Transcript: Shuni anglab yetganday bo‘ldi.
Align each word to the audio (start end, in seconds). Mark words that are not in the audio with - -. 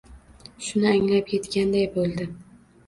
Shuni 0.69 0.89
anglab 0.93 1.31
yetganday 1.37 1.89
bo‘ldi. 1.95 2.31